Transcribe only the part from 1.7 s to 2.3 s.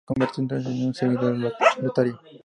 Lotario.